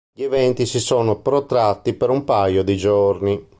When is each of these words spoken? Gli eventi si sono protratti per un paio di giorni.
Gli 0.15 0.23
eventi 0.23 0.65
si 0.65 0.79
sono 0.79 1.19
protratti 1.21 1.93
per 1.93 2.09
un 2.09 2.23
paio 2.23 2.63
di 2.63 2.75
giorni. 2.75 3.49